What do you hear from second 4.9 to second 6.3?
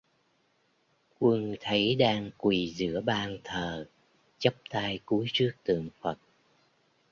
cúi Trước Tượng Phật